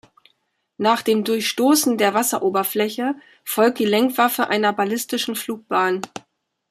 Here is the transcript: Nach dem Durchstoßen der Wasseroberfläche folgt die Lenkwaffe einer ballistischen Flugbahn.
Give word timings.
Nach 0.79 1.03
dem 1.03 1.23
Durchstoßen 1.23 1.95
der 1.99 2.15
Wasseroberfläche 2.15 3.13
folgt 3.43 3.77
die 3.77 3.85
Lenkwaffe 3.85 4.47
einer 4.47 4.73
ballistischen 4.73 5.35
Flugbahn. 5.35 6.01